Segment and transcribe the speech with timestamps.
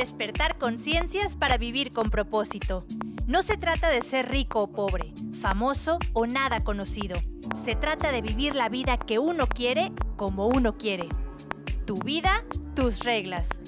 [0.00, 2.86] Despertar conciencias para vivir con propósito.
[3.26, 7.20] No se trata de ser rico o pobre, famoso o nada conocido.
[7.54, 11.06] Se trata de vivir la vida que uno quiere como uno quiere.
[11.84, 13.60] Tu vida, tus reglas.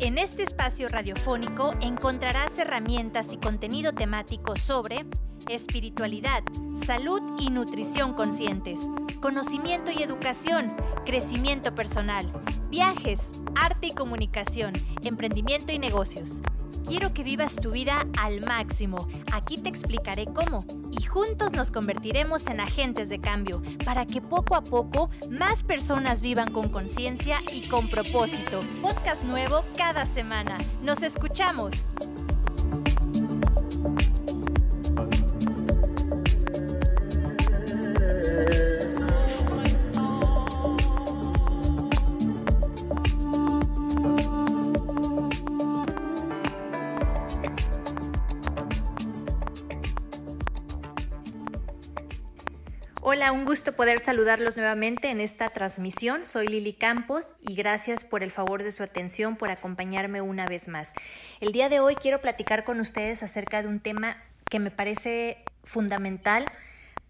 [0.00, 5.04] En este espacio radiofónico encontrarás herramientas y contenido temático sobre
[5.50, 6.42] espiritualidad,
[6.74, 8.88] salud y nutrición conscientes,
[9.20, 12.30] conocimiento y educación, crecimiento personal,
[12.70, 14.72] viajes, arte y comunicación,
[15.02, 16.40] emprendimiento y negocios.
[16.86, 19.08] Quiero que vivas tu vida al máximo.
[19.32, 20.64] Aquí te explicaré cómo.
[20.92, 26.20] Y juntos nos convertiremos en agentes de cambio para que poco a poco más personas
[26.20, 28.60] vivan con conciencia y con propósito.
[28.82, 30.58] Podcast nuevo cada semana.
[30.80, 31.88] Nos escuchamos.
[53.32, 56.26] Un gusto poder saludarlos nuevamente en esta transmisión.
[56.26, 60.68] Soy Lili Campos y gracias por el favor de su atención, por acompañarme una vez
[60.68, 60.92] más.
[61.40, 64.16] El día de hoy quiero platicar con ustedes acerca de un tema
[64.48, 66.46] que me parece fundamental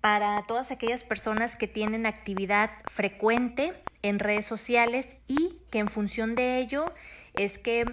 [0.00, 6.34] para todas aquellas personas que tienen actividad frecuente en redes sociales y que en función
[6.34, 6.95] de ello
[7.34, 7.84] es que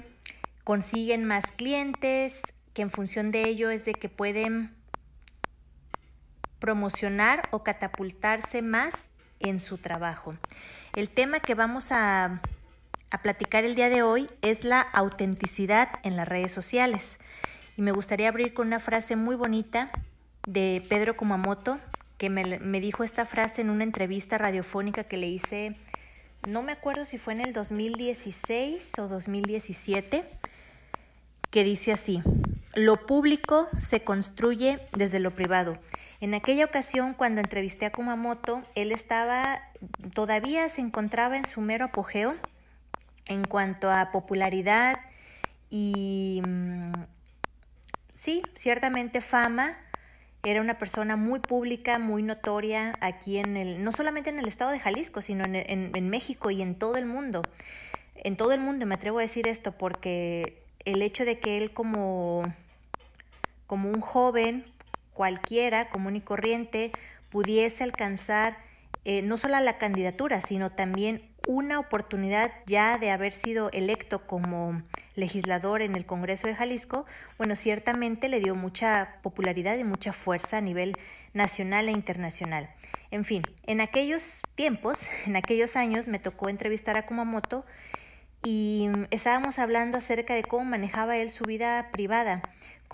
[0.64, 2.42] consiguen más clientes,
[2.74, 4.74] que en función de ello es de que pueden
[6.64, 9.12] promocionar o catapultarse más
[9.42, 10.34] en su trabajo.
[10.96, 12.40] El tema que vamos a,
[13.22, 17.20] platicar el día de hoy es la autenticidad en las redes sociales.
[17.76, 19.92] Y me gustaría abrir con una frase muy bonita
[20.48, 21.82] de Pedro Kumamoto,
[22.18, 25.76] que me, me, dijo esta frase en una entrevista radiofónica que le hice,
[26.48, 30.24] no me acuerdo si fue en el 2016 o 2017,
[31.52, 32.24] que dice así,
[32.74, 35.78] lo público se construye desde lo privado.
[36.24, 39.62] En aquella ocasión, cuando entrevisté a Kumamoto, él estaba,
[40.14, 42.34] todavía se encontraba en su mero apogeo
[43.28, 44.96] en cuanto a popularidad
[45.70, 46.94] y, mm,
[48.16, 49.78] sí, ciertamente fama.
[50.44, 54.72] Era una persona muy pública, muy notoria aquí en el, no solamente en el estado
[54.72, 57.42] de Jalisco, sino en, México y en todo el mundo.
[58.16, 61.74] En todo el mundo me atrevo a decir esto porque el hecho de que él
[61.74, 62.46] como,
[63.68, 64.73] como un joven
[65.14, 66.92] cualquiera común y corriente
[67.30, 68.58] pudiese alcanzar
[69.06, 74.82] eh, no solo la candidatura, sino también una oportunidad ya de haber sido electo como
[75.16, 77.06] legislador en el Congreso de Jalisco,
[77.38, 80.96] bueno, ciertamente le dio mucha popularidad y mucha fuerza a nivel
[81.34, 82.70] nacional e internacional.
[83.12, 87.66] En fin, en aquellos tiempos, en aquellos años, me tocó entrevistar a Kumamoto
[88.46, 92.42] y estábamos hablando acerca de cómo manejaba él su vida privada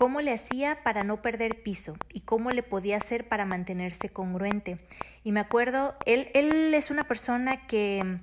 [0.00, 4.78] cómo le hacía para no perder piso y cómo le podía hacer para mantenerse congruente.
[5.24, 8.18] Y me acuerdo, él, él es una persona que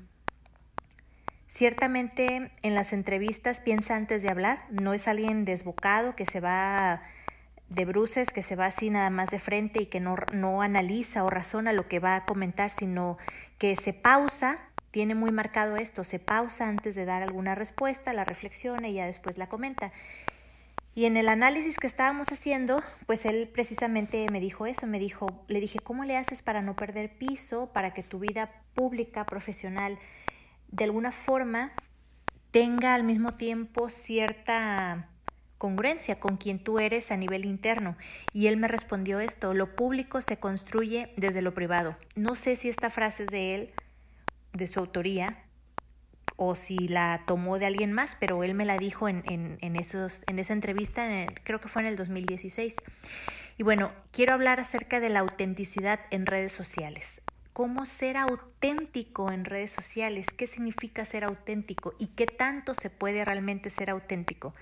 [1.48, 7.04] ciertamente en las entrevistas piensa antes de hablar, no es alguien desbocado que se va
[7.70, 11.24] de bruces, que se va así nada más de frente y que no, no analiza
[11.24, 13.20] o razona lo que va a comentar, sino
[13.60, 18.24] que se pausa tiene muy marcado esto, se pausa antes de dar alguna respuesta, la
[18.24, 19.92] reflexiona y ya después la comenta.
[20.98, 25.46] Y en el análisis que estábamos haciendo, pues él precisamente me dijo eso, me dijo,
[25.48, 30.00] le dije, ¿cómo le haces para no perder piso, para que tu vida pública, profesional,
[30.70, 31.72] de alguna forma
[32.50, 35.12] tenga al mismo tiempo cierta
[35.60, 37.96] congruencia con quien tú eres a nivel interno.
[38.34, 41.96] Y él me respondió esto, lo público se construye desde lo privado.
[42.16, 43.74] No sé si esta frase es de él,
[44.54, 45.47] de su autoría,
[46.38, 49.76] o si la tomó de alguien más, pero él me la dijo en, en, en
[49.76, 51.08] esos, en esa entrevista,
[51.44, 52.76] creo que fue en el 2016.
[53.58, 57.22] Y bueno, quiero hablar acerca de la autenticidad en redes sociales.
[57.54, 60.28] ¿Cómo ser auténtico en redes sociales?
[60.38, 61.96] ¿Qué significa ser auténtico?
[61.98, 64.54] ¿Y qué tanto se puede realmente ser auténtico?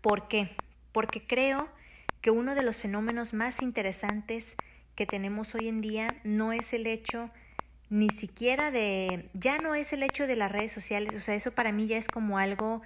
[0.00, 0.50] ¿Por qué?
[0.90, 1.68] Porque creo
[2.20, 4.56] que uno de los fenómenos más interesantes
[4.96, 7.30] que tenemos hoy en día no es el hecho
[7.90, 11.52] ni siquiera de, ya no es el hecho de las redes sociales, o sea, eso
[11.52, 12.82] para mí ya es como algo,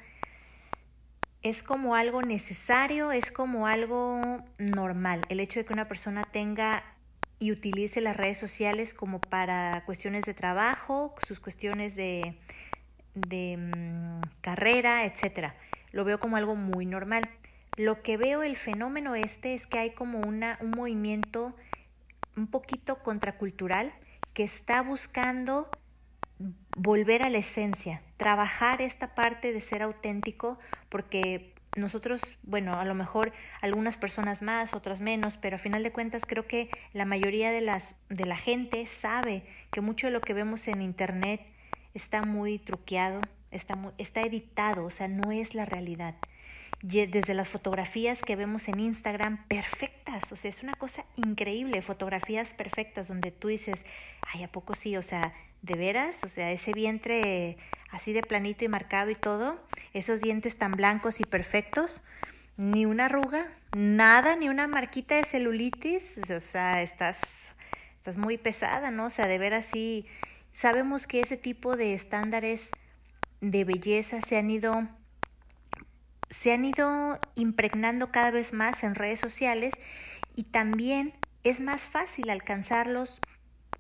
[1.43, 6.85] es como algo necesario, es como algo normal, el hecho de que una persona tenga
[7.41, 12.39] y utilice las redes sociales como para cuestiones de trabajo, sus cuestiones de,
[13.15, 15.57] de mm, carrera, etcétera.
[15.91, 17.29] Lo veo como algo muy normal.
[17.77, 21.57] Lo que veo el fenómeno este es que hay como una, un movimiento
[22.37, 23.93] un poquito contracultural
[24.35, 25.69] que está buscando
[26.77, 30.59] volver a la esencia, trabajar esta parte de ser auténtico,
[30.89, 35.93] porque nosotros, bueno, a lo mejor algunas personas más, otras menos, pero a final de
[35.93, 40.21] cuentas creo que la mayoría de las de la gente sabe que mucho de lo
[40.21, 41.41] que vemos en internet
[41.95, 43.21] está muy truqueado,
[43.51, 46.15] está está editado, o sea, no es la realidad
[46.83, 52.53] desde las fotografías que vemos en Instagram, perfectas, o sea, es una cosa increíble, fotografías
[52.53, 53.85] perfectas donde tú dices,
[54.23, 54.97] ay, ¿a poco sí?
[54.97, 55.33] O sea,
[55.63, 56.25] ¿de veras?
[56.25, 57.57] O sea, ese vientre
[57.91, 59.63] así de planito y marcado y todo,
[59.93, 62.03] esos dientes tan blancos y perfectos,
[62.57, 67.21] ni una arruga, nada, ni una marquita de celulitis, o sea, estás,
[67.99, 69.07] estás muy pesada, ¿no?
[69.07, 70.07] O sea, de veras sí,
[70.53, 72.71] sabemos que ese tipo de estándares
[73.41, 74.89] de belleza se han ido
[76.33, 79.75] se han ido impregnando cada vez más en redes sociales
[80.35, 81.13] y también
[81.45, 83.21] es más fácil alcanzarlos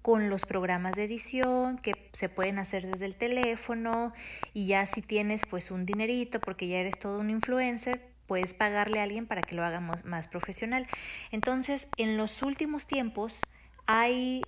[0.02, 4.12] con los programas de edición que se pueden hacer desde el teléfono
[4.52, 9.00] y ya si tienes pues un dinerito porque ya eres todo un influencer, puedes pagarle
[9.00, 10.86] a alguien para que lo haga más profesional.
[11.30, 13.40] Entonces, en los últimos tiempos
[13.86, 14.42] hay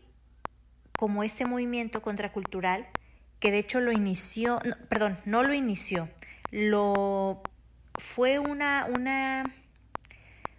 [0.98, 2.88] como este movimiento contracultural
[3.38, 4.58] que de hecho lo inició,
[4.88, 6.08] perdón, no lo inició,
[6.50, 7.42] lo
[7.98, 9.44] fue una, una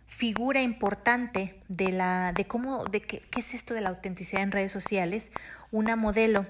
[0.08, 4.52] figura importante de la de cómo de qué, qué es esto de la autenticidad en
[4.52, 5.32] redes sociales,
[5.72, 6.46] una modelo.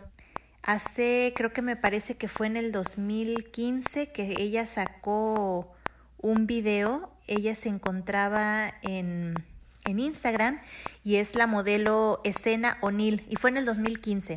[0.61, 5.71] Hace, creo que me parece que fue en el 2015 que ella sacó
[6.17, 9.35] un video, ella se encontraba en,
[9.83, 10.59] en Instagram
[11.03, 14.35] y es la modelo Escena O'Neill y fue en el 2015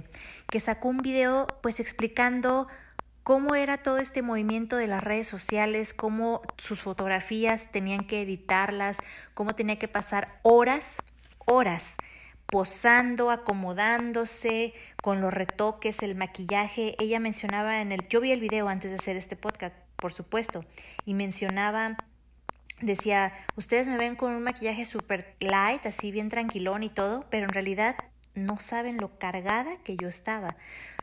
[0.51, 2.69] que sacó un video pues explicando
[3.29, 8.97] cómo era todo este movimiento de las redes sociales, cómo sus fotografías tenían que editarlas,
[9.35, 11.03] cómo tenía que pasar horas,
[11.45, 11.95] horas
[12.47, 14.73] posando, acomodándose
[15.03, 16.97] con los retoques, el maquillaje.
[16.99, 20.65] Ella mencionaba en el, yo vi el video antes de hacer este podcast, por supuesto,
[21.05, 21.99] y mencionaba,
[22.81, 27.45] decía, ustedes me ven con un maquillaje súper light, así bien tranquilón y todo, pero
[27.45, 27.95] en realidad
[28.33, 30.57] no saben lo cargada que yo estaba.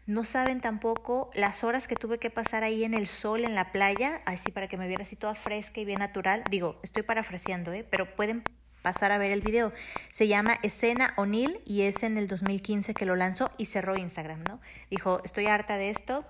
[0.07, 3.71] No saben tampoco las horas que tuve que pasar ahí en el sol, en la
[3.71, 6.43] playa, así para que me viera así toda fresca y bien natural.
[6.51, 7.83] Digo, estoy parafraseando, ¿eh?
[7.89, 8.43] pero pueden
[8.83, 9.73] pasar a ver el video.
[10.11, 14.43] Se llama Escena O'Neill y es en el 2015 que lo lanzó y cerró Instagram,
[14.47, 14.61] ¿no?
[14.91, 16.23] Dijo, estoy harta de esto,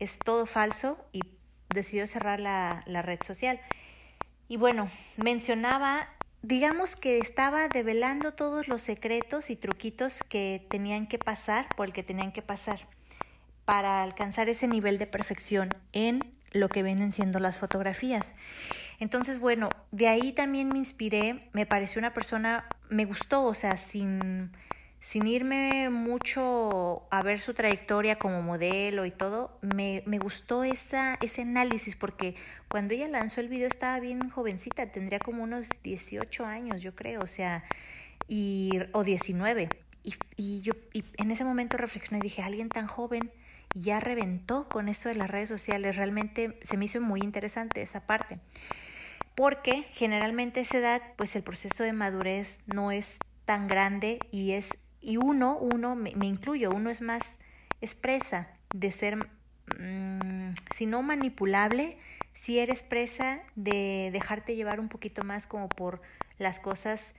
[0.00, 1.20] es todo falso y
[1.72, 3.60] decidió cerrar la, la red social.
[4.48, 6.08] Y bueno, mencionaba,
[6.42, 11.92] digamos que estaba develando todos los secretos y truquitos que tenían que pasar por el
[11.92, 12.88] que tenían que pasar
[13.70, 18.34] para alcanzar ese nivel de perfección en lo que vienen siendo las fotografías.
[18.98, 23.76] Entonces, bueno, de ahí también me inspiré, me pareció una persona, me gustó, o sea,
[23.76, 24.50] sin,
[24.98, 31.16] sin irme mucho a ver su trayectoria como modelo y todo, me, me gustó esa,
[31.22, 32.34] ese análisis porque
[32.66, 37.20] cuando ella lanzó el video estaba bien jovencita, tendría como unos 18 años, yo creo,
[37.20, 37.62] o sea,
[38.26, 39.68] y, o 19.
[40.02, 43.30] Y, y yo y en ese momento reflexioné y dije, alguien tan joven
[43.74, 45.96] ya reventó con eso de las redes sociales.
[45.96, 48.38] Realmente se me hizo muy interesante esa parte.
[49.34, 54.78] Porque generalmente esa edad, pues el proceso de madurez no es tan grande y es,
[55.00, 57.38] y uno, uno, me, incluyo, uno es más
[57.80, 59.16] expresa de ser,
[59.78, 61.96] mm, si no manipulable,
[62.34, 66.00] si eres presa de dejarte llevar un poquito más como por
[66.38, 67.14] las cosas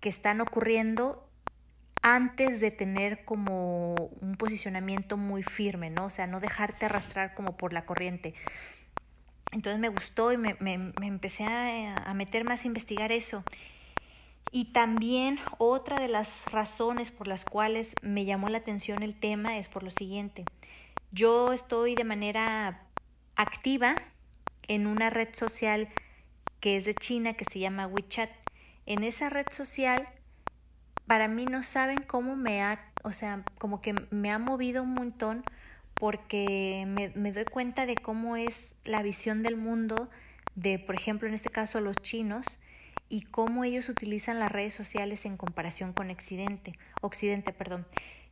[0.00, 1.25] que están ocurriendo
[2.02, 6.06] antes de tener como un posicionamiento muy firme, ¿no?
[6.06, 8.34] O sea, no dejarte arrastrar como por la corriente.
[9.52, 13.44] Entonces me gustó y me, me, me empecé a, a meter más a investigar eso.
[14.52, 19.58] Y también otra de las razones por las cuales me llamó la atención el tema
[19.58, 20.44] es por lo siguiente.
[21.12, 22.86] Yo estoy de manera
[23.34, 23.96] activa
[24.68, 25.88] en una red social
[26.60, 28.30] que es de China que se llama WeChat.
[28.86, 30.08] En esa red social
[31.06, 34.94] para mí no saben cómo me ha, o sea, como que me ha movido un
[34.94, 35.44] montón
[35.94, 40.10] porque me, doy cuenta de cómo es la visión del mundo
[40.54, 42.58] de, por ejemplo, en este caso los chinos,
[43.08, 47.86] y cómo ellos utilizan las redes sociales en comparación con Occidente, Occidente, perdón.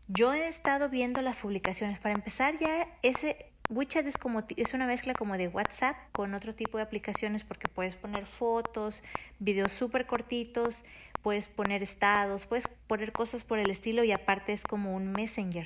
[0.08, 1.98] Yo he estado viendo las publicaciones.
[1.98, 6.54] Para empezar, ya ese WeChat es como es una mezcla como de WhatsApp con otro
[6.54, 9.02] tipo de aplicaciones porque puedes poner fotos,
[9.38, 10.84] videos súper cortitos,
[11.24, 15.64] puedes poner estados, puedes poner cosas por el estilo y aparte es como un messenger.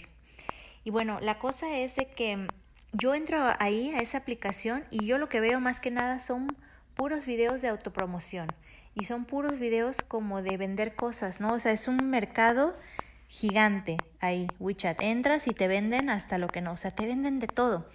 [0.85, 2.47] Y bueno, la cosa es de que
[2.93, 6.57] yo entro ahí a esa aplicación y yo lo que veo más que nada son
[6.95, 8.49] puros videos de autopromoción
[8.95, 11.53] y son puros videos como de vender cosas, ¿no?
[11.53, 12.79] O sea, es un mercado
[13.27, 15.03] gigante ahí, WeChat.
[15.03, 17.89] Entras y te venden hasta lo que no, o sea, te venden de todo.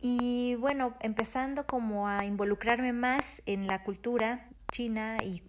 [0.00, 5.42] Y bueno, empezando como a involucrarme más en la cultura china y,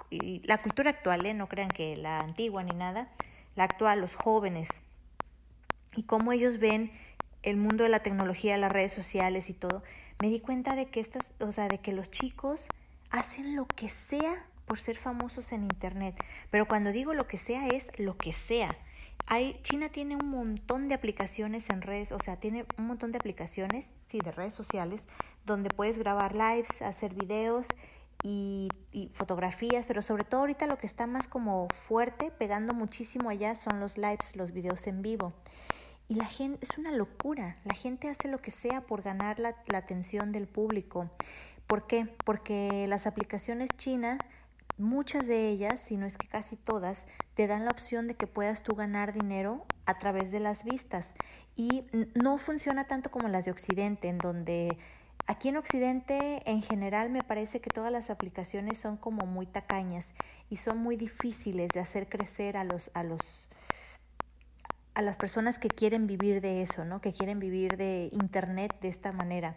[0.46, 1.34] la cultura actual, ¿eh?
[1.34, 3.10] no crean que la antigua ni nada,
[3.56, 4.82] la actual, los jóvenes,
[5.96, 6.92] y cómo ellos ven
[7.44, 9.84] el mundo de la tecnología, las redes sociales y todo,
[10.22, 12.68] me di cuenta de que estas, o sea, de que los chicos
[13.10, 16.16] hacen lo que sea por ser famosos en internet.
[16.52, 18.78] Pero cuando digo lo que sea es lo que sea.
[19.26, 23.18] Hay, China tiene un montón de aplicaciones en redes, o sea, tiene un montón de
[23.18, 25.08] aplicaciones, sí, de redes sociales,
[25.46, 27.68] donde puedes grabar lives, hacer videos
[28.24, 28.70] y,
[29.14, 33.80] fotografías, pero sobre todo ahorita lo que está más como fuerte, pegando muchísimo allá, son
[33.80, 35.34] los lives, los videos en vivo.
[36.08, 39.56] Y la gente, es una locura, la gente hace lo que sea por ganar la,
[39.68, 41.10] la atención del público.
[41.68, 42.08] ¿Por qué?
[42.26, 44.18] Porque las aplicaciones chinas
[44.80, 48.28] muchas de ellas, si no es que casi todas, te dan la opción de que
[48.28, 51.14] puedas tú ganar dinero a través de las vistas.
[51.56, 51.86] Y
[52.16, 54.78] no funciona tanto como las de Occidente, en donde
[55.30, 60.16] aquí en Occidente en general me parece que todas las aplicaciones son como muy tacañas
[60.50, 63.48] y son muy difíciles de hacer crecer a los, a los
[64.96, 67.00] a las personas que quieren vivir de eso, ¿no?
[67.00, 69.56] Que quieren vivir de internet de esta manera,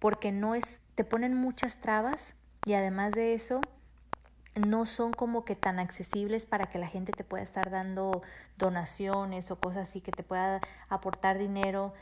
[0.00, 2.34] porque no es te ponen muchas trabas
[2.66, 3.60] y además de eso
[4.56, 8.22] no son como que tan accesibles para que la gente te pueda estar dando
[8.58, 11.94] donaciones o cosas así, que te pueda aportar dinero.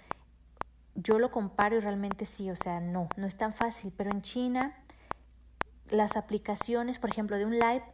[0.94, 4.22] Yo lo comparo y realmente sí, o sea, no, no es tan fácil, pero en
[4.22, 4.76] China
[5.90, 7.84] las aplicaciones, por ejemplo, de un live,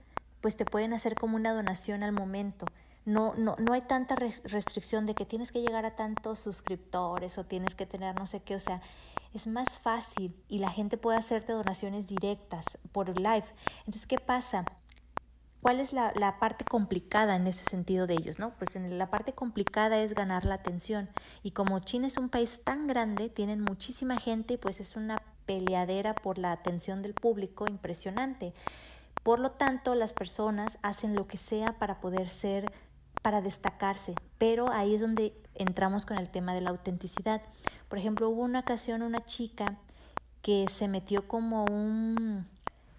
[0.40, 2.66] pues te pueden hacer como una donación al momento.
[3.04, 7.44] No, no, no hay tanta restricción de que tienes que llegar a tantos suscriptores o
[7.44, 8.82] tienes que tener no sé qué, o sea,
[9.32, 13.44] es más fácil y la gente puede hacerte donaciones directas por live.
[13.80, 14.64] Entonces, ¿qué pasa?
[15.66, 18.38] ¿Cuál es la, la, parte complicada en ese sentido de ellos?
[18.38, 18.52] ¿no?
[18.54, 21.08] Pues en la parte complicada es ganar la atención.
[21.42, 26.14] Y como China es un país tan grande, tienen muchísima gente pues es una peleadera
[26.14, 28.54] por la atención del público impresionante.
[29.24, 32.72] Por lo tanto, las personas hacen lo que sea para poder ser,
[33.20, 34.14] para destacarse.
[34.38, 37.42] Pero ahí es donde entramos con el tema de la autenticidad.
[37.88, 39.78] Por ejemplo, hubo una ocasión una chica
[40.42, 42.46] que se metió como un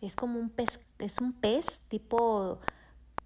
[0.01, 2.59] es como un pez, es un pez tipo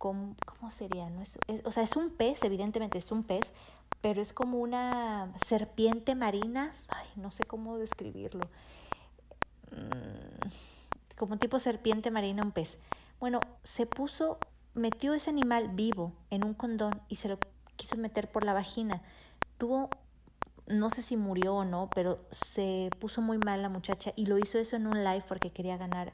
[0.02, 0.36] ¿cómo,
[0.72, 1.10] sería?
[1.10, 3.54] No es, o sea, es un pez, evidentemente es un pez,
[4.02, 8.48] pero es como una serpiente marina, ay, no sé cómo describirlo.
[9.72, 10.50] Mm,
[11.18, 12.80] como tipo serpiente marina, un pez.
[13.20, 14.40] Bueno, se puso,
[14.74, 17.38] metió ese animal vivo en un condón y se lo
[17.76, 19.04] quiso meter por la vagina.
[19.60, 19.92] Tuvo
[20.68, 24.38] no sé si murió o no, pero se puso muy mal la muchacha y lo
[24.38, 26.14] hizo eso en un live porque quería ganar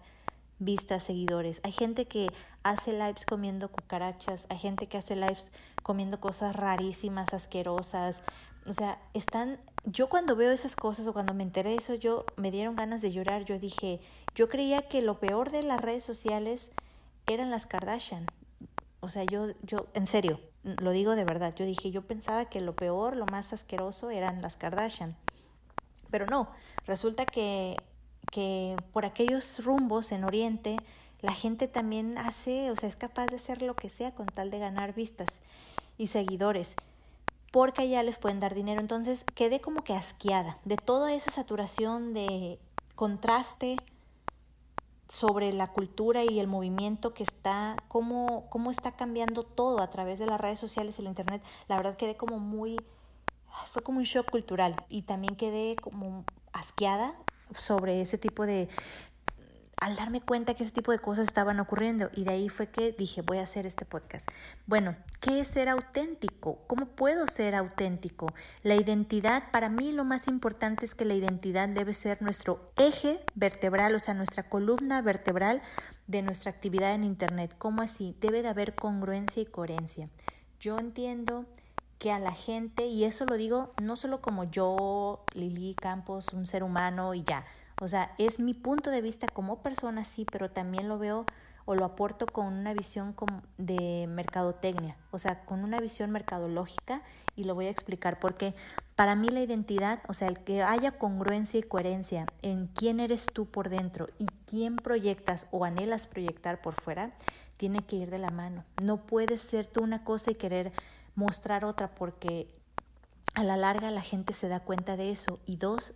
[0.60, 1.60] vistas, seguidores.
[1.64, 2.30] Hay gente que
[2.64, 5.52] hace lives comiendo cucarachas, hay gente que hace lives
[5.84, 8.22] comiendo cosas rarísimas, asquerosas.
[8.66, 9.60] O sea, están...
[9.86, 13.02] Yo cuando veo esas cosas o cuando me enteré de eso, yo me dieron ganas
[13.02, 13.46] de llorar.
[13.46, 14.02] Yo dije,
[14.36, 16.72] yo creía que lo peor de las redes sociales
[17.28, 18.26] eran las Kardashian.
[19.00, 22.60] O sea, yo, yo, en serio, lo digo de verdad, yo dije, yo pensaba que
[22.60, 25.16] lo peor, lo más asqueroso eran las Kardashian.
[26.10, 26.50] Pero no,
[26.86, 27.78] resulta que,
[28.32, 30.78] que por aquellos rumbos en Oriente,
[31.22, 34.52] la gente también hace, o sea, es capaz de hacer lo que sea con tal
[34.52, 35.42] de ganar vistas
[35.98, 36.76] y seguidores,
[37.52, 38.80] porque allá les pueden dar dinero.
[38.80, 42.60] Entonces quedé como que asqueada de toda esa saturación de
[42.96, 43.78] contraste
[45.10, 50.20] sobre la cultura y el movimiento que está, cómo, cómo está cambiando todo a través
[50.20, 51.42] de las redes sociales y el internet.
[51.68, 52.78] La verdad quedé como muy,
[53.72, 57.16] fue como un shock cultural y también quedé como asqueada
[57.56, 58.68] sobre ese tipo de,
[59.80, 62.92] al darme cuenta que ese tipo de cosas estaban ocurriendo y de ahí fue que
[62.92, 64.28] dije, voy a hacer este podcast.
[64.66, 66.64] Bueno, ¿qué es ser auténtico?
[66.66, 68.34] ¿Cómo puedo ser auténtico?
[68.64, 73.20] La identidad, para mí lo más importante es que la identidad debe ser nuestro eje
[73.36, 75.62] vertebral, o sea, nuestra columna vertebral
[76.08, 77.54] de nuestra actividad en Internet.
[77.60, 78.16] ¿Cómo así?
[78.20, 80.10] Debe de haber congruencia y coherencia.
[80.60, 81.46] Yo entiendo
[82.00, 86.46] que a la gente, y eso lo digo no solo como yo, Lili Campos, un
[86.46, 87.46] ser humano y ya,
[87.82, 91.26] o sea, es mi punto de vista como persona, sí, pero también lo veo
[91.66, 93.14] o lo aporto con una visión
[93.58, 97.02] de mercadotecnia, o sea, con una visión mercadológica
[97.36, 98.56] y lo voy a explicar porque
[98.96, 103.26] para mí la identidad, o sea, el que haya congruencia y coherencia en quién eres
[103.26, 107.12] tú por dentro y quién proyectas o anhelas proyectar por fuera,
[107.58, 108.64] tiene que ir de la mano.
[108.82, 110.72] No puedes ser tú una cosa y querer
[111.18, 112.48] mostrar otra porque
[113.34, 115.96] a la larga la gente se da cuenta de eso y dos,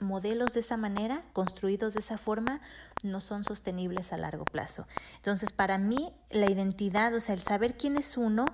[0.00, 2.60] modelos de esa manera, construidos de esa forma,
[3.02, 4.86] no son sostenibles a largo plazo.
[5.16, 8.44] Entonces, para mí, la identidad, o sea, el saber quién es uno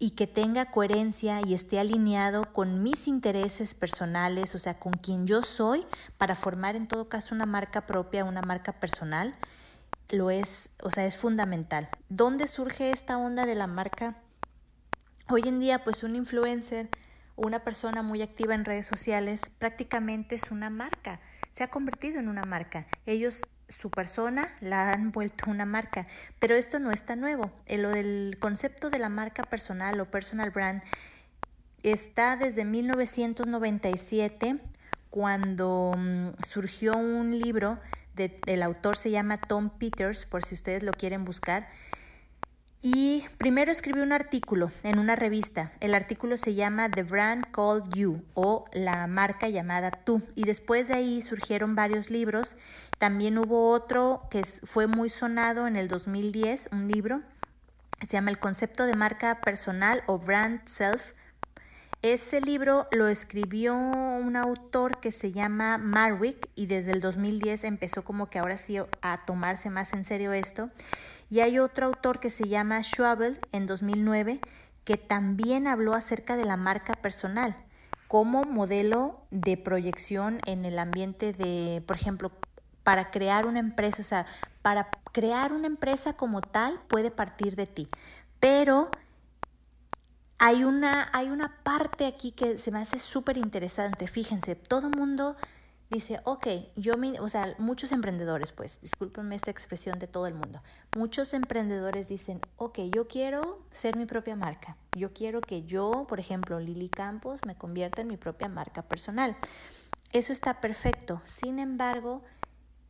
[0.00, 5.28] y que tenga coherencia y esté alineado con mis intereses personales, o sea, con quien
[5.28, 5.86] yo soy,
[6.18, 9.36] para formar en todo caso una marca propia, una marca personal,
[10.08, 11.88] lo es, o sea, es fundamental.
[12.08, 14.21] ¿Dónde surge esta onda de la marca?
[15.28, 16.88] Hoy en día, pues un influencer,
[17.36, 22.28] una persona muy activa en redes sociales, prácticamente es una marca, se ha convertido en
[22.28, 22.86] una marca.
[23.06, 26.06] Ellos su persona la han vuelto una marca.
[26.38, 27.50] Pero esto no está nuevo.
[27.66, 30.82] Eh, lo del concepto de la marca personal o personal brand
[31.82, 34.60] está desde 1997
[35.10, 37.78] cuando mm, surgió un libro
[38.14, 41.68] de, del autor se llama Tom Peters, por si ustedes lo quieren buscar,
[42.82, 45.70] y primero escribí un artículo en una revista.
[45.78, 50.20] El artículo se llama The Brand Called You o La marca llamada Tú.
[50.34, 52.56] Y después de ahí surgieron varios libros.
[52.98, 57.22] También hubo otro que fue muy sonado en el 2010, un libro.
[58.00, 61.12] Se llama El concepto de marca personal o Brand Self.
[62.02, 68.02] Ese libro lo escribió un autor que se llama Marwick y desde el 2010 empezó
[68.02, 70.68] como que ahora sí a tomarse más en serio esto.
[71.32, 74.38] Y hay otro autor que se llama Schwabel en 2009
[74.84, 77.56] que también habló acerca de la marca personal
[78.06, 82.32] como modelo de proyección en el ambiente de, por ejemplo,
[82.82, 84.26] para crear una empresa, o sea,
[84.60, 87.88] para crear una empresa como tal puede partir de ti,
[88.38, 88.90] pero
[90.36, 95.38] hay una, hay una parte aquí que se me hace súper interesante, fíjense, todo mundo
[95.92, 96.46] dice, ok,
[96.76, 100.62] yo, me, o sea, muchos emprendedores, pues, discúlpenme esta expresión de todo el mundo,
[100.96, 106.20] muchos emprendedores dicen, ok, yo quiero ser mi propia marca, yo quiero que yo, por
[106.20, 109.36] ejemplo, Lili Campos, me convierta en mi propia marca personal.
[110.12, 112.22] Eso está perfecto, sin embargo,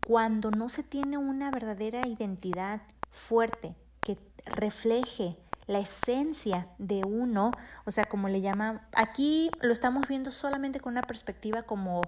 [0.07, 7.53] cuando no se tiene una verdadera identidad fuerte que refleje la esencia de uno,
[7.85, 12.03] o sea, como le llama, aquí lo estamos viendo solamente con una perspectiva como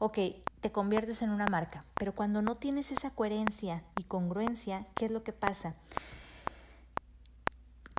[0.00, 0.18] ok,
[0.60, 5.10] te conviertes en una marca, pero cuando no tienes esa coherencia y congruencia, ¿qué es
[5.10, 5.74] lo que pasa?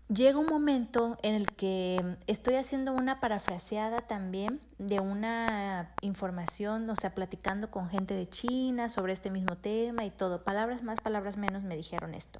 [0.10, 6.95] Llega un momento en el que estoy haciendo una parafraseada también de una información, o
[6.95, 10.45] sea, platicando con gente de China sobre este mismo tema y todo.
[10.45, 12.39] Palabras más, palabras menos me dijeron esto.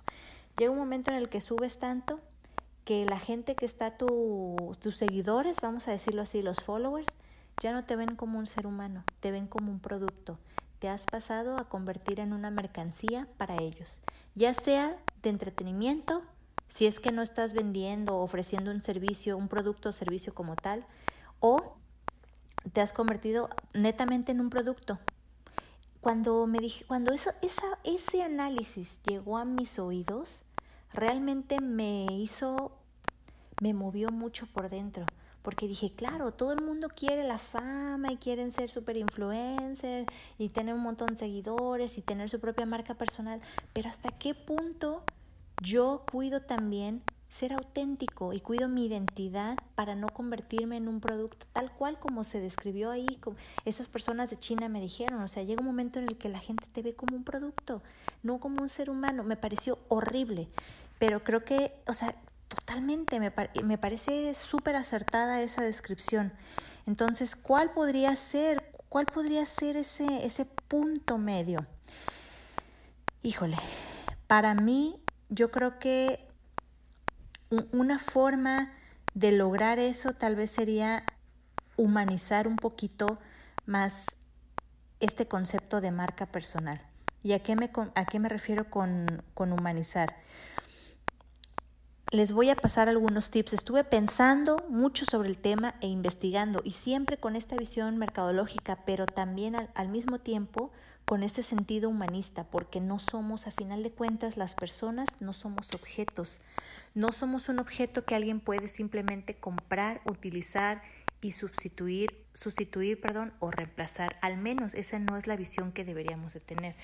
[0.58, 2.22] Llega un momento en el que subes tanto
[2.86, 7.10] que la gente que está, tu, tus seguidores, vamos a decirlo así, los followers,
[7.62, 10.38] ya no te ven como un ser humano, te ven como un producto.
[10.80, 14.02] Te has pasado a convertir en una mercancía para ellos,
[14.36, 16.22] ya sea de entretenimiento,
[16.67, 20.56] si es que no estás vendiendo o ofreciendo un servicio, un producto o servicio como
[20.56, 20.86] tal,
[21.39, 21.78] o
[22.74, 25.00] te has convertido netamente en un producto.
[26.00, 30.43] Cuando me dije, cuando eso, esa, ese análisis llegó a mis oídos,
[30.93, 32.78] realmente me hizo,
[33.62, 35.08] me movió mucho por dentro
[35.48, 40.06] porque dije, claro, todo el mundo quiere la fama y quieren ser super influencer
[40.38, 43.40] y tener un montón de seguidores y tener su propia marca personal,
[43.72, 45.06] pero hasta qué punto
[45.64, 51.48] yo cuido también ser auténtico y cuido mi identidad para no convertirme en un producto
[51.54, 55.44] tal cual como se describió ahí, como esas personas de China me dijeron, o sea,
[55.44, 57.82] llega un momento en el que la gente te ve como un producto,
[58.22, 60.50] no como un ser humano, me pareció horrible,
[61.00, 63.34] pero creo que, o sea, Totalmente, me,
[63.64, 66.34] me parece súper acertada esa descripción.
[66.86, 71.66] Entonces, ¿cuál podría ser, cuál podría ser ese, ese punto medio?
[73.22, 73.58] Híjole,
[74.28, 76.26] para mí yo creo que
[77.72, 78.72] una forma
[79.14, 81.04] de lograr eso tal vez sería
[81.76, 83.20] humanizar un poquito
[83.66, 84.06] más
[85.00, 86.82] este concepto de marca personal.
[87.24, 90.16] ¿Y a qué me, a qué me refiero con, con humanizar?
[92.12, 93.54] Les voy a pasar algunos tips.
[93.54, 99.06] Estuve pensando mucho sobre el tema e investigando y siempre con esta visión mercadológica, pero
[99.06, 100.72] también al, mismo tiempo
[101.06, 105.74] con este sentido humanista, porque no somos, a final de cuentas, las personas no somos
[105.74, 106.41] objetos.
[106.96, 110.82] No somos un objeto que alguien puede simplemente comprar, utilizar
[111.22, 114.17] y sustituir, sustituir, perdón, o reemplazar.
[114.22, 116.76] Al menos esa no es la visión que deberíamos de tener.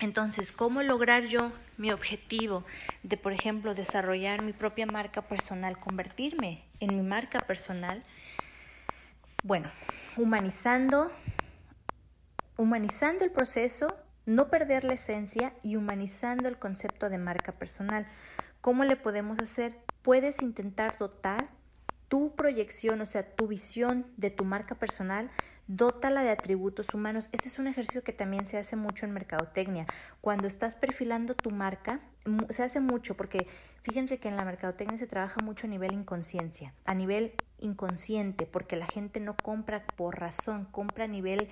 [0.00, 2.64] Entonces, ¿cómo lograr yo mi objetivo
[3.02, 8.04] de, por ejemplo, desarrollar mi propia marca personal, convertirme en mi marca personal?
[9.42, 9.70] Bueno,
[10.16, 11.10] humanizando,
[12.56, 18.06] humanizando el proceso, no perder la esencia y humanizando el concepto de marca personal.
[18.60, 19.78] ¿Cómo le podemos hacer?
[20.02, 21.48] Puedes intentar dotar
[22.06, 25.30] tu proyección, o sea, tu visión de tu marca personal
[25.68, 27.28] dótala de atributos humanos.
[27.32, 29.86] Este es un ejercicio que también se hace mucho en mercadotecnia.
[30.20, 32.00] Cuando estás perfilando tu marca,
[32.48, 33.46] se hace mucho porque
[33.82, 38.76] fíjense que en la mercadotecnia se trabaja mucho a nivel inconsciencia, a nivel inconsciente, porque
[38.76, 41.48] la gente no compra por razón, compra a nivel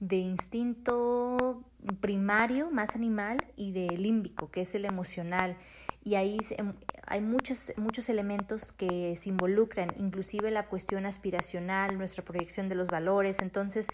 [0.00, 1.62] de instinto
[2.00, 5.56] primario, más animal, y de límbico, que es el emocional.
[6.04, 6.38] Y ahí
[7.10, 12.88] hay muchos, muchos elementos que se involucran, inclusive la cuestión aspiracional, nuestra proyección de los
[12.88, 13.38] valores.
[13.40, 13.86] Entonces,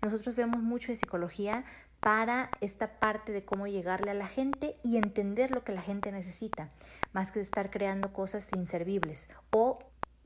[0.00, 1.64] nosotros vemos mucho de psicología
[2.00, 6.10] para esta parte de cómo llegarle a la gente y entender lo que la gente
[6.10, 6.68] necesita,
[7.12, 9.78] más que estar creando cosas inservibles o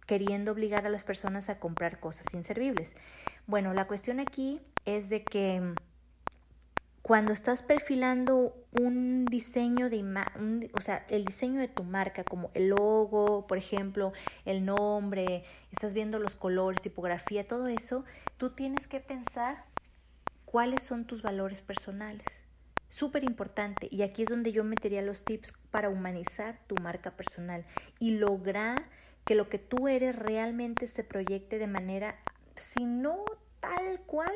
[0.07, 2.97] queriendo obligar a las personas a comprar cosas inservibles.
[3.47, 5.75] Bueno, la cuestión aquí es de que
[7.07, 10.03] cuando estás perfilando un diseño de
[10.73, 14.13] o sea, el diseño de tu marca, como el logo, por ejemplo,
[14.45, 18.05] el nombre, estás viendo los colores, tipografía, todo eso,
[18.39, 19.67] tú tienes que pensar
[20.47, 22.43] cuáles son tus valores personales.
[22.89, 23.87] Súper importante.
[23.93, 27.65] Y aquí es donde yo metería los tips para humanizar tu marca personal
[28.01, 28.89] y lograr
[29.25, 32.19] que lo que tú eres realmente se proyecte de manera,
[32.57, 33.25] si no
[33.61, 34.35] tal cual,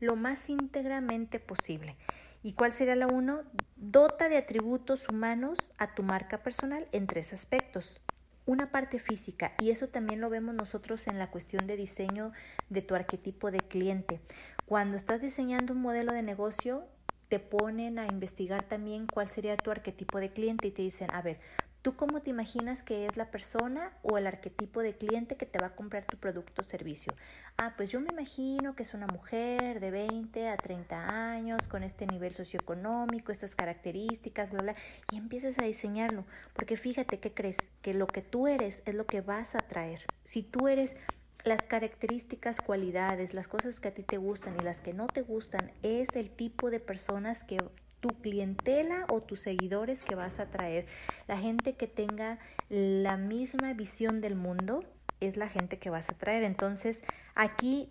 [0.00, 1.96] lo más íntegramente posible.
[2.42, 3.42] ¿Y cuál sería la uno?
[3.76, 8.00] Dota de atributos humanos a tu marca personal en tres aspectos.
[8.46, 12.32] Una parte física, y eso también lo vemos nosotros en la cuestión de diseño
[12.70, 14.20] de tu arquetipo de cliente.
[14.64, 16.86] Cuando estás diseñando un modelo de negocio,
[17.28, 21.20] te ponen a investigar también cuál sería tu arquetipo de cliente y te dicen, a
[21.20, 21.40] ver,
[21.80, 25.60] ¿Tú cómo te imaginas que es la persona o el arquetipo de cliente que te
[25.60, 27.14] va a comprar tu producto o servicio?
[27.56, 31.84] Ah, pues yo me imagino que es una mujer de 20 a 30 años con
[31.84, 34.74] este nivel socioeconómico, estas características, bla, bla,
[35.12, 36.24] y empiezas a diseñarlo.
[36.52, 37.58] Porque fíjate, ¿qué crees?
[37.80, 40.04] Que lo que tú eres es lo que vas a traer.
[40.24, 40.96] Si tú eres
[41.44, 45.22] las características, cualidades, las cosas que a ti te gustan y las que no te
[45.22, 47.58] gustan, es el tipo de personas que
[48.00, 50.86] tu clientela o tus seguidores que vas a traer.
[51.26, 54.84] La gente que tenga la misma visión del mundo
[55.20, 56.44] es la gente que vas a traer.
[56.44, 57.02] Entonces,
[57.34, 57.90] aquí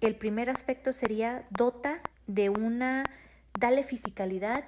[0.00, 3.04] el primer aspecto sería dota de una,
[3.58, 4.64] dale fisicalidad,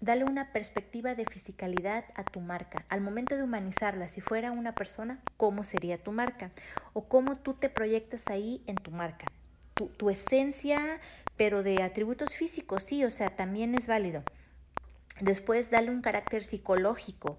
[0.00, 2.84] dale una perspectiva de fisicalidad a tu marca.
[2.88, 6.50] Al momento de humanizarla, si fuera una persona, ¿cómo sería tu marca?
[6.92, 9.26] O cómo tú te proyectas ahí en tu marca.
[9.74, 11.00] Tu, tu esencia
[11.36, 14.22] pero de atributos físicos sí, o sea, también es válido.
[15.20, 17.38] Después, dale un carácter psicológico.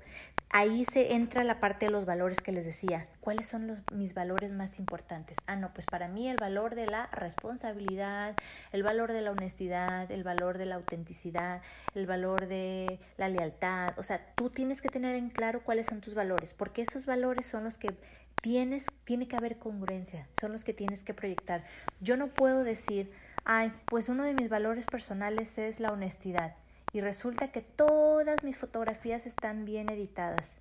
[0.49, 3.07] Ahí se entra la parte de los valores que les decía.
[3.19, 5.37] ¿Cuáles son los, mis valores más importantes?
[5.45, 8.35] Ah, no, pues para mí el valor de la responsabilidad,
[8.71, 11.61] el valor de la honestidad, el valor de la autenticidad,
[11.93, 13.93] el valor de la lealtad.
[13.99, 17.45] O sea, tú tienes que tener en claro cuáles son tus valores, porque esos valores
[17.45, 17.95] son los que
[18.41, 21.63] tienes, tiene que haber congruencia, son los que tienes que proyectar.
[21.99, 23.11] Yo no puedo decir,
[23.49, 26.57] ay, pues uno de mis valores personales es la honestidad
[26.91, 30.57] y resulta que todas mis fotografías están bien editadas.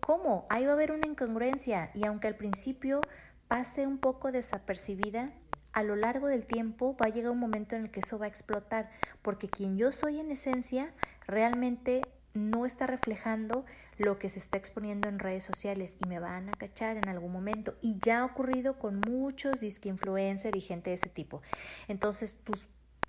[0.00, 0.46] ¿Cómo?
[0.50, 3.00] Ahí va a haber una incongruencia y aunque al principio
[3.48, 5.32] pase un poco desapercibida,
[5.72, 8.26] a lo largo del tiempo va a llegar un momento en el que eso va
[8.26, 8.90] a explotar,
[9.22, 10.92] porque quien yo soy en esencia
[11.26, 12.02] realmente
[12.34, 13.64] no está reflejando
[13.98, 17.32] lo que se está exponiendo en redes sociales y me van a cachar en algún
[17.32, 17.76] momento.
[17.80, 21.42] Y ya ha ocurrido con muchos disque influencer y gente de ese tipo.
[21.88, 22.52] Entonces, tu,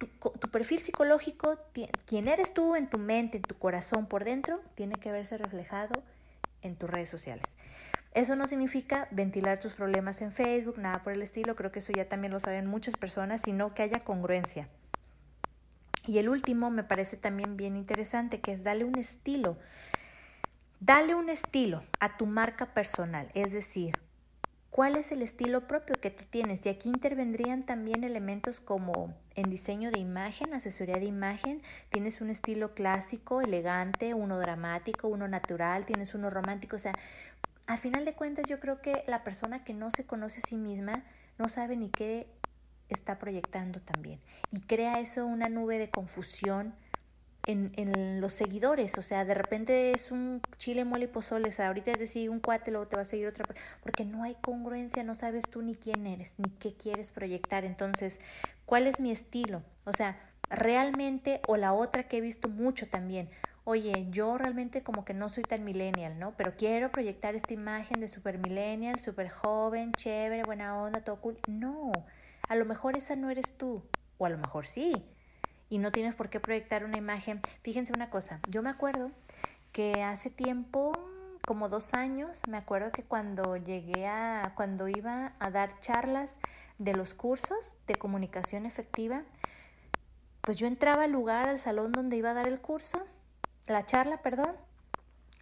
[0.07, 1.57] tu, perfil psicológico,
[2.05, 6.03] quién eres tú en tu mente, en tu corazón por dentro, tiene que verse reflejado
[6.61, 7.55] en tus redes sociales.
[8.13, 11.91] Eso no significa ventilar tus problemas en Facebook, nada por el estilo, creo que eso
[11.93, 14.69] ya también lo saben muchas personas, sino que haya congruencia.
[16.05, 19.57] Y el último me parece también bien interesante, que es darle un estilo.
[20.85, 24.01] Dale un estilo a tu marca personal, es decir,
[24.69, 26.65] cuál es el estilo propio que tú tienes.
[26.65, 31.61] Y aquí intervendrían también elementos como en diseño de imagen, asesoría de imagen.
[31.87, 36.75] Tienes un estilo clásico, elegante, uno dramático, uno natural, tienes uno romántico.
[36.75, 36.91] O sea,
[37.65, 40.57] a final de cuentas yo creo que la persona que no se conoce a sí
[40.57, 41.05] misma
[41.37, 42.27] no sabe ni qué
[42.89, 44.19] está proyectando también.
[44.51, 46.75] Y crea eso una nube de confusión
[47.45, 48.97] en, en, los seguidores.
[48.97, 51.49] O sea, de repente es un chile, mole y pozole.
[51.49, 53.45] O sea, ahorita te sigue un cuate, luego te va a seguir otra.
[53.81, 57.65] Porque no hay congruencia, no sabes tú ni quién eres, ni qué quieres proyectar.
[57.65, 58.19] Entonces,
[58.65, 59.63] ¿cuál es mi estilo?
[59.85, 60.17] O sea,
[60.49, 63.29] realmente, o la otra que he visto mucho también.
[63.65, 66.33] Oye, yo realmente como que no soy tan millennial, ¿no?
[66.35, 71.39] Pero quiero proyectar esta imagen de super millennial, super joven, chévere, buena onda, todo cool.
[71.47, 71.93] No,
[72.49, 73.81] a lo mejor esa no eres tú,
[74.17, 75.05] o a lo mejor sí,
[75.69, 77.41] y no tienes por qué proyectar una imagen.
[77.61, 79.11] Fíjense una cosa, yo me acuerdo
[79.71, 80.93] que hace tiempo,
[81.45, 86.37] como dos años, me acuerdo que cuando llegué a, cuando iba a dar charlas
[86.77, 89.23] de los cursos de comunicación efectiva,
[90.41, 93.03] pues yo entraba al lugar, al salón donde iba a dar el curso,
[93.67, 94.55] la charla, perdón,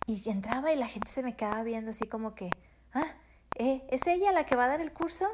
[0.05, 2.49] y entraba y la gente se me quedaba viendo así como que,
[2.93, 3.15] ah,
[3.55, 3.83] ¿eh?
[3.89, 5.27] ¿es ella la que va a dar el curso?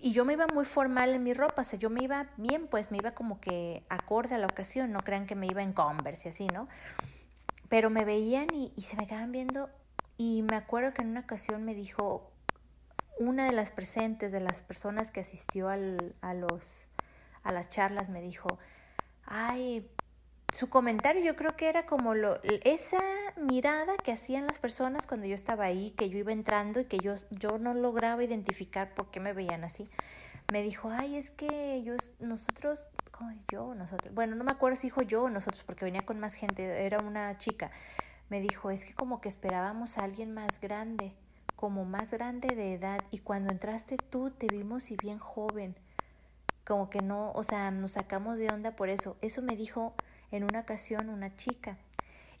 [0.00, 2.68] Y yo me iba muy formal en mi ropa, o sea, yo me iba bien,
[2.68, 5.72] pues me iba como que acorde a la ocasión, no crean que me iba en
[5.72, 6.68] Converse y así, ¿no?
[7.68, 9.68] Pero me veían y, y se me quedaban viendo
[10.16, 12.30] y me acuerdo que en una ocasión me dijo
[13.18, 16.86] una de las presentes, de las personas que asistió al, a, los,
[17.42, 18.58] a las charlas, me dijo,
[19.24, 19.90] ay,
[20.52, 23.02] su comentario yo creo que era como lo, esa
[23.36, 26.98] mirada que hacían las personas cuando yo estaba ahí, que yo iba entrando y que
[26.98, 29.88] yo, yo no lograba identificar por qué me veían así.
[30.50, 34.14] Me dijo, ay, es que ellos, nosotros, ¿cómo yo, nosotros?
[34.14, 37.00] Bueno, no me acuerdo si dijo yo o nosotros, porque venía con más gente, era
[37.00, 37.70] una chica.
[38.30, 41.14] Me dijo, es que como que esperábamos a alguien más grande,
[41.56, 45.76] como más grande de edad, y cuando entraste tú te vimos y bien joven.
[46.66, 49.18] Como que no, o sea, nos sacamos de onda por eso.
[49.20, 49.94] Eso me dijo
[50.30, 51.78] en una ocasión una chica.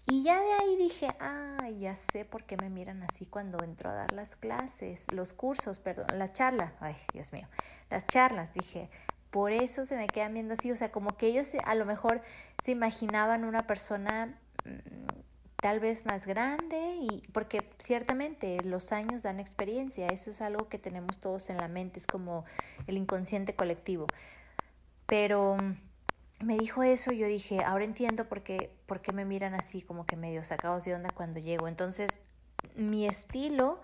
[0.06, 3.90] Y ya de ahí dije, ah, ya sé por qué me miran así cuando entro
[3.90, 7.46] a dar las clases, los cursos, perdón, la charla, ay, Dios mío,
[7.90, 8.88] las charlas, dije,
[9.30, 12.22] por eso se me quedan viendo así, o sea, como que ellos a lo mejor
[12.62, 15.08] se imaginaban una persona mm,
[15.60, 20.78] tal vez más grande y porque ciertamente los años dan experiencia, eso es algo que
[20.78, 22.46] tenemos todos en la mente, es como
[22.86, 24.06] el inconsciente colectivo.
[25.06, 25.58] Pero
[26.40, 29.82] me dijo eso y yo dije, ahora entiendo por qué, por qué me miran así
[29.82, 31.66] como que medio sacados de onda cuando llego.
[31.66, 32.20] Entonces,
[32.76, 33.80] mi estilo,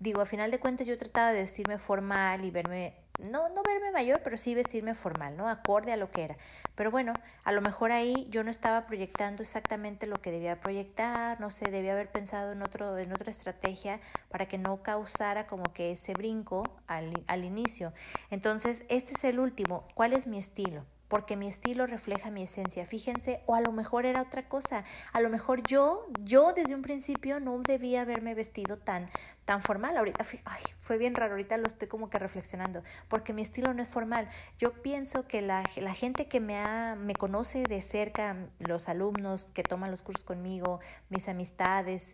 [0.00, 3.92] digo, a final de cuentas yo trataba de vestirme formal y verme, no, no verme
[3.92, 5.48] mayor, pero sí vestirme formal, ¿no?
[5.48, 6.36] Acorde a lo que era.
[6.74, 11.40] Pero bueno, a lo mejor ahí yo no estaba proyectando exactamente lo que debía proyectar,
[11.40, 15.72] no sé, debía haber pensado en, otro, en otra estrategia para que no causara como
[15.72, 17.92] que ese brinco al, al inicio.
[18.30, 19.86] Entonces, este es el último.
[19.94, 20.84] ¿Cuál es mi estilo?
[21.08, 22.84] Porque mi estilo refleja mi esencia.
[22.84, 24.84] Fíjense, o a lo mejor era otra cosa.
[25.12, 29.10] A lo mejor yo, yo desde un principio no debía haberme vestido tan,
[29.44, 29.96] tan formal.
[29.96, 33.82] Ahorita, ay, fue bien raro, ahorita lo estoy como que reflexionando, porque mi estilo no
[33.82, 34.28] es formal.
[34.58, 39.46] Yo pienso que la, la gente que me, ha, me conoce de cerca, los alumnos
[39.46, 42.12] que toman los cursos conmigo, mis amistades,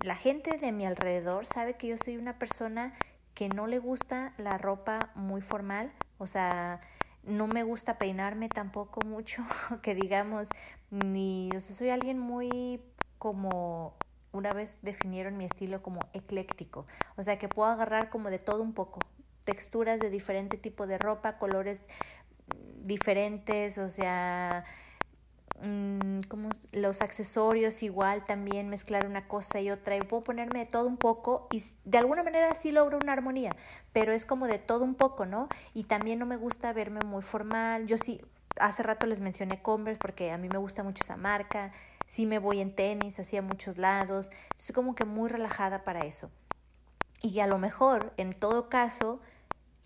[0.00, 2.94] la gente de mi alrededor sabe que yo soy una persona
[3.34, 6.80] que no le gusta la ropa muy formal, o sea,
[7.24, 9.44] no me gusta peinarme tampoco mucho,
[9.82, 10.48] que digamos,
[10.90, 12.82] ni, o sea, soy alguien muy
[13.18, 13.94] como
[14.32, 18.62] una vez definieron mi estilo como ecléctico, o sea que puedo agarrar como de todo
[18.62, 19.00] un poco,
[19.44, 21.82] texturas de diferente tipo de ropa, colores
[22.82, 24.64] diferentes, o sea,
[25.62, 30.64] Mm, como los accesorios igual también mezclar una cosa y otra y puedo ponerme de
[30.64, 33.54] todo un poco y de alguna manera sí logro una armonía
[33.92, 37.20] pero es como de todo un poco no y también no me gusta verme muy
[37.20, 38.22] formal yo sí
[38.58, 41.72] hace rato les mencioné Converse porque a mí me gusta mucho esa marca
[42.06, 46.06] sí me voy en tenis así a muchos lados soy como que muy relajada para
[46.06, 46.30] eso.
[47.22, 49.20] Y a lo mejor en todo caso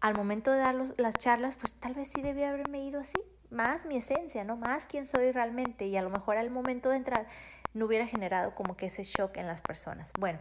[0.00, 3.18] al momento de dar las charlas pues tal vez sí debía haberme ido así
[3.54, 4.56] más mi esencia, ¿no?
[4.56, 7.26] Más quién soy realmente y a lo mejor al momento de entrar
[7.72, 10.12] no hubiera generado como que ese shock en las personas.
[10.18, 10.38] Bueno,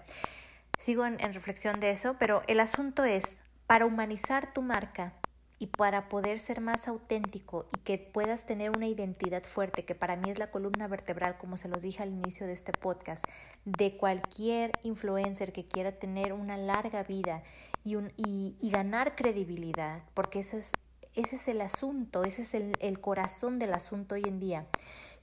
[0.77, 5.13] sigo en, reflexión de eso, pero el asunto es, para humanizar tu marca
[5.57, 10.15] y para poder ser más auténtico y que puedas tener una identidad fuerte, que para
[10.15, 13.23] mí es la columna vertebral, como se los dije al inicio de este podcast,
[13.63, 17.43] de cualquier influencer que quiera tener una larga vida
[17.83, 20.71] y, un, y, ganar credibilidad, porque ese es
[21.15, 24.65] ese es el asunto, ese es el, corazón del asunto hoy en día.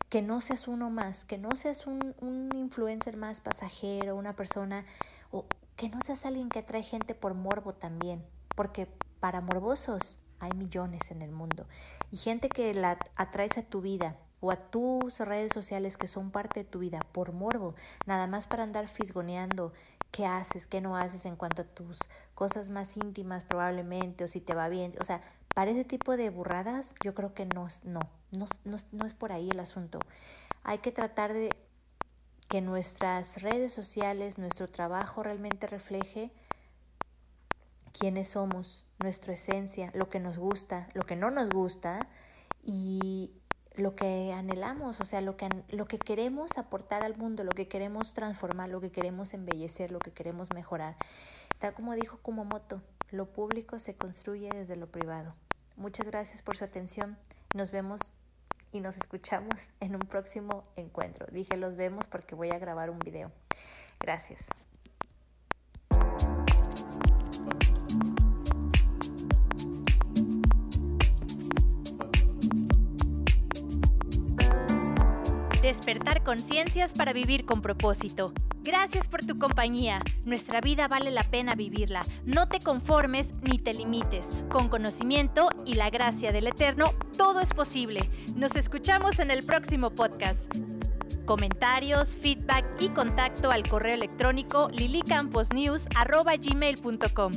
[0.08, 4.84] Que no seas uno más, que no seas un, un influencer más pasajero, una persona,
[5.30, 8.24] o que no seas alguien que atrae gente por morbo también,
[8.56, 8.88] porque
[9.20, 11.66] para morbosos hay millones en el mundo
[12.10, 16.30] y gente que la atraes a tu vida o a tus redes sociales que son
[16.30, 17.74] parte de tu vida por morbo,
[18.06, 19.72] nada más para andar fisgoneando
[20.10, 21.98] qué haces, qué no haces en cuanto a tus
[22.34, 25.20] cosas más íntimas probablemente o si te va bien, o sea,
[25.54, 28.46] para ese tipo de burradas, yo creo que no, no, no,
[28.92, 29.98] no, es por ahí el asunto.
[30.62, 31.50] Hay que tratar de
[32.48, 36.32] que nuestras redes sociales, nuestro trabajo realmente refleje
[37.92, 42.08] quiénes somos, nuestra esencia, lo que nos gusta, lo que no nos gusta
[42.62, 43.32] y
[43.76, 47.68] lo que anhelamos, o sea, lo que, lo que queremos aportar al mundo, lo que
[47.68, 50.96] queremos transformar, lo que queremos embellecer, lo que queremos mejorar.
[51.58, 55.34] Tal como dijo Kumamoto, lo público se construye desde lo privado.
[55.76, 57.16] Muchas gracias por su atención.
[57.54, 58.16] Nos vemos
[58.72, 61.26] y nos escuchamos en un próximo encuentro.
[61.30, 63.32] Dije los vemos porque voy a grabar un video.
[63.98, 64.48] Gracias.
[75.70, 78.32] Despertar conciencias para vivir con propósito.
[78.64, 80.00] Gracias por tu compañía.
[80.24, 82.02] Nuestra vida vale la pena vivirla.
[82.24, 84.30] No te conformes ni te limites.
[84.48, 88.00] Con conocimiento y la gracia del Eterno, todo es posible.
[88.34, 90.52] Nos escuchamos en el próximo podcast.
[91.24, 97.32] Comentarios, feedback y contacto al correo electrónico lilicamposnews.gmail.com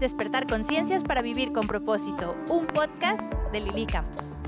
[0.00, 2.34] Despertar conciencias para vivir con propósito.
[2.48, 4.40] Un podcast de Lili Campos.